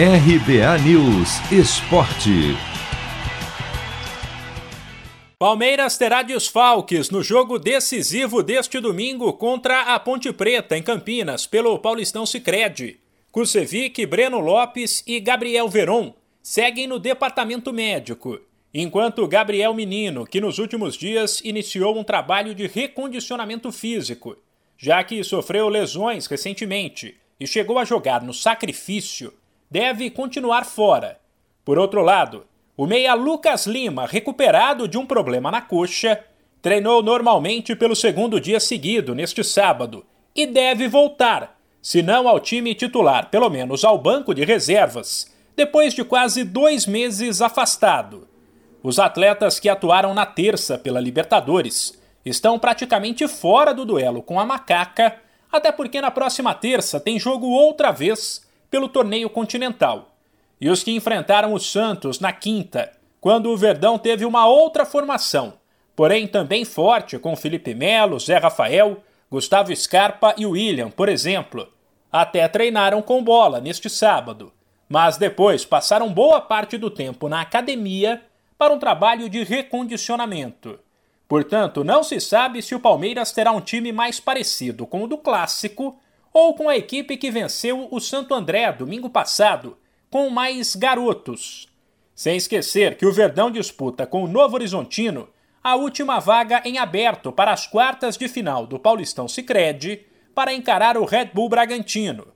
RBA 0.00 0.78
News 0.86 1.40
Esporte. 1.50 2.56
Palmeiras 5.36 5.98
terá 5.98 6.22
desfalques 6.22 7.10
no 7.10 7.20
jogo 7.20 7.58
decisivo 7.58 8.40
deste 8.40 8.78
domingo 8.78 9.32
contra 9.32 9.92
a 9.92 9.98
Ponte 9.98 10.32
Preta, 10.32 10.78
em 10.78 10.84
Campinas, 10.84 11.48
pelo 11.48 11.76
Paulistão 11.80 12.24
Sicredi. 12.24 13.00
Kusevic, 13.32 14.06
Breno 14.06 14.38
Lopes 14.38 15.02
e 15.04 15.18
Gabriel 15.18 15.68
Veron 15.68 16.14
seguem 16.40 16.86
no 16.86 17.00
departamento 17.00 17.72
médico, 17.72 18.38
enquanto 18.72 19.26
Gabriel 19.26 19.74
Menino, 19.74 20.24
que 20.24 20.40
nos 20.40 20.60
últimos 20.60 20.94
dias 20.96 21.40
iniciou 21.40 21.98
um 21.98 22.04
trabalho 22.04 22.54
de 22.54 22.68
recondicionamento 22.68 23.72
físico, 23.72 24.36
já 24.76 25.02
que 25.02 25.24
sofreu 25.24 25.68
lesões 25.68 26.28
recentemente 26.28 27.16
e 27.40 27.48
chegou 27.48 27.80
a 27.80 27.84
jogar 27.84 28.22
no 28.22 28.32
sacrifício, 28.32 29.32
deve 29.70 30.10
continuar 30.10 30.64
fora. 30.64 31.18
Por 31.64 31.78
outro 31.78 32.02
lado, 32.02 32.46
o 32.76 32.86
meia 32.86 33.14
Lucas 33.14 33.66
Lima, 33.66 34.06
recuperado 34.06 34.86
de 34.86 34.96
um 34.96 35.04
problema 35.04 35.50
na 35.50 35.60
coxa, 35.60 36.24
treinou 36.62 37.02
normalmente 37.02 37.74
pelo 37.76 37.94
segundo 37.94 38.40
dia 38.40 38.60
seguido, 38.60 39.14
neste 39.14 39.44
sábado, 39.44 40.04
e 40.34 40.46
deve 40.46 40.88
voltar, 40.88 41.58
se 41.82 42.02
não 42.02 42.28
ao 42.28 42.40
time 42.40 42.74
titular, 42.74 43.30
pelo 43.30 43.50
menos 43.50 43.84
ao 43.84 43.98
banco 43.98 44.34
de 44.34 44.44
reservas, 44.44 45.34
depois 45.56 45.92
de 45.92 46.04
quase 46.04 46.44
dois 46.44 46.86
meses 46.86 47.42
afastado. 47.42 48.28
Os 48.82 48.98
atletas 48.98 49.58
que 49.58 49.68
atuaram 49.68 50.14
na 50.14 50.24
terça 50.24 50.78
pela 50.78 51.00
Libertadores 51.00 51.98
estão 52.24 52.58
praticamente 52.58 53.26
fora 53.26 53.74
do 53.74 53.84
duelo 53.84 54.22
com 54.22 54.38
a 54.38 54.46
Macaca, 54.46 55.16
até 55.50 55.72
porque 55.72 56.00
na 56.00 56.10
próxima 56.10 56.54
terça 56.54 57.00
tem 57.00 57.18
jogo 57.18 57.48
outra 57.48 57.90
vez 57.90 58.46
pelo 58.70 58.88
torneio 58.88 59.30
continental. 59.30 60.14
E 60.60 60.68
os 60.68 60.82
que 60.82 60.90
enfrentaram 60.90 61.52
o 61.52 61.60
Santos 61.60 62.20
na 62.20 62.32
quinta, 62.32 62.92
quando 63.20 63.50
o 63.50 63.56
Verdão 63.56 63.98
teve 63.98 64.24
uma 64.24 64.46
outra 64.46 64.84
formação, 64.84 65.54
porém 65.94 66.26
também 66.26 66.64
forte 66.64 67.18
com 67.18 67.36
Felipe 67.36 67.74
Melo, 67.74 68.18
Zé 68.18 68.38
Rafael, 68.38 69.02
Gustavo 69.30 69.74
Scarpa 69.74 70.34
e 70.36 70.46
William, 70.46 70.90
por 70.90 71.08
exemplo, 71.08 71.68
até 72.10 72.46
treinaram 72.48 73.02
com 73.02 73.22
bola 73.22 73.60
neste 73.60 73.90
sábado, 73.90 74.52
mas 74.88 75.16
depois 75.18 75.64
passaram 75.64 76.12
boa 76.12 76.40
parte 76.40 76.78
do 76.78 76.90
tempo 76.90 77.28
na 77.28 77.40
academia 77.40 78.22
para 78.56 78.72
um 78.72 78.78
trabalho 78.78 79.28
de 79.28 79.44
recondicionamento. 79.44 80.78
Portanto, 81.28 81.84
não 81.84 82.02
se 82.02 82.20
sabe 82.20 82.62
se 82.62 82.74
o 82.74 82.80
Palmeiras 82.80 83.30
terá 83.32 83.52
um 83.52 83.60
time 83.60 83.92
mais 83.92 84.18
parecido 84.18 84.86
com 84.86 85.04
o 85.04 85.06
do 85.06 85.18
clássico 85.18 85.98
ou 86.32 86.54
com 86.54 86.68
a 86.68 86.76
equipe 86.76 87.16
que 87.16 87.30
venceu 87.30 87.88
o 87.90 88.00
Santo 88.00 88.34
André 88.34 88.72
domingo 88.72 89.10
passado, 89.10 89.76
com 90.10 90.30
mais 90.30 90.74
garotos. 90.74 91.68
Sem 92.14 92.36
esquecer 92.36 92.96
que 92.96 93.06
o 93.06 93.12
Verdão 93.12 93.50
disputa 93.50 94.06
com 94.06 94.24
o 94.24 94.28
Novo 94.28 94.54
Horizontino 94.54 95.28
a 95.62 95.76
última 95.76 96.18
vaga 96.18 96.62
em 96.64 96.78
aberto 96.78 97.30
para 97.30 97.52
as 97.52 97.66
quartas 97.66 98.16
de 98.16 98.28
final 98.28 98.66
do 98.66 98.78
Paulistão 98.78 99.28
Sicredi 99.28 100.06
para 100.34 100.54
encarar 100.54 100.96
o 100.96 101.04
Red 101.04 101.30
Bull 101.34 101.48
Bragantino. 101.48 102.28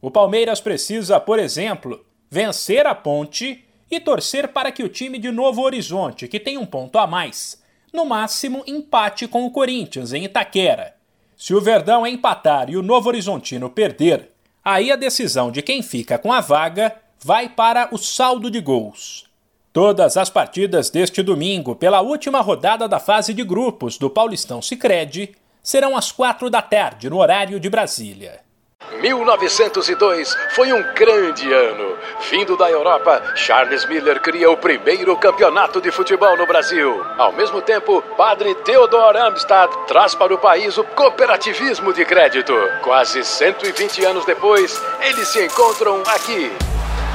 O 0.00 0.10
Palmeiras 0.10 0.60
precisa, 0.60 1.20
por 1.20 1.38
exemplo, 1.38 2.04
vencer 2.30 2.86
a 2.86 2.94
Ponte 2.94 3.64
e 3.90 4.00
torcer 4.00 4.48
para 4.48 4.72
que 4.72 4.82
o 4.82 4.88
time 4.88 5.18
de 5.18 5.30
Novo 5.30 5.62
Horizonte, 5.62 6.26
que 6.26 6.40
tem 6.40 6.56
um 6.56 6.64
ponto 6.64 6.98
a 6.98 7.06
mais, 7.06 7.62
no 7.92 8.06
máximo 8.06 8.62
empate 8.66 9.28
com 9.28 9.44
o 9.44 9.50
Corinthians 9.50 10.12
em 10.12 10.24
Itaquera. 10.24 10.99
Se 11.40 11.54
o 11.54 11.60
Verdão 11.60 12.06
empatar 12.06 12.68
e 12.68 12.76
o 12.76 12.82
Novo 12.82 13.08
Horizontino 13.08 13.70
perder, 13.70 14.30
aí 14.62 14.92
a 14.92 14.94
decisão 14.94 15.50
de 15.50 15.62
quem 15.62 15.82
fica 15.82 16.18
com 16.18 16.30
a 16.30 16.42
vaga 16.42 16.94
vai 17.18 17.48
para 17.48 17.88
o 17.90 17.96
saldo 17.96 18.50
de 18.50 18.60
gols. 18.60 19.24
Todas 19.72 20.18
as 20.18 20.28
partidas 20.28 20.90
deste 20.90 21.22
domingo, 21.22 21.74
pela 21.74 22.02
última 22.02 22.42
rodada 22.42 22.86
da 22.86 23.00
fase 23.00 23.32
de 23.32 23.42
grupos 23.42 23.96
do 23.96 24.10
Paulistão 24.10 24.60
Sicredi, 24.60 25.34
serão 25.62 25.96
às 25.96 26.12
quatro 26.12 26.50
da 26.50 26.60
tarde, 26.60 27.08
no 27.08 27.16
horário 27.16 27.58
de 27.58 27.70
Brasília. 27.70 28.40
1902 29.00 30.36
foi 30.54 30.72
um 30.72 30.82
grande 30.94 31.52
ano. 31.52 31.96
Vindo 32.30 32.56
da 32.56 32.70
Europa, 32.70 33.22
Charles 33.34 33.86
Miller 33.86 34.20
cria 34.20 34.50
o 34.50 34.56
primeiro 34.56 35.16
campeonato 35.16 35.80
de 35.80 35.90
futebol 35.90 36.36
no 36.36 36.46
Brasil. 36.46 37.04
Ao 37.18 37.32
mesmo 37.32 37.60
tempo, 37.62 38.02
padre 38.16 38.54
Theodor 38.56 39.16
Amstad 39.16 39.70
traz 39.86 40.14
para 40.14 40.34
o 40.34 40.38
país 40.38 40.76
o 40.76 40.84
cooperativismo 40.84 41.92
de 41.92 42.04
crédito. 42.04 42.52
Quase 42.82 43.24
120 43.24 44.04
anos 44.04 44.24
depois, 44.24 44.80
eles 45.00 45.28
se 45.28 45.44
encontram 45.44 46.02
aqui. 46.06 46.50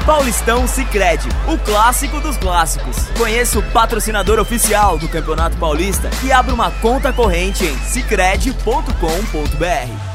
Paulistão 0.06 0.67
Sicredi, 0.67 1.28
o 1.47 1.57
clássico 1.57 2.19
dos 2.19 2.38
clássicos. 2.38 2.96
Conheça 3.17 3.57
o 3.57 3.63
patrocinador 3.72 4.40
oficial 4.40 5.00
do 5.00 5.09
Campeonato 5.09 5.57
Paulista 5.57 6.12
e 6.23 6.31
abra 6.31 6.53
uma 6.53 6.69
conta 6.69 7.12
corrente 7.12 7.66
em 7.66 7.75
sicredi.com.br. 7.79 10.14